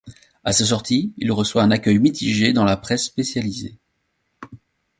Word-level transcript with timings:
À 0.43 0.51
sa 0.51 0.65
sortie, 0.65 1.13
il 1.17 1.31
reçoit 1.31 1.61
un 1.61 1.69
accueil 1.69 1.99
mitigé 1.99 2.53
dans 2.53 2.63
la 2.65 2.75
presse 2.75 3.03
spécialisée. 3.03 3.77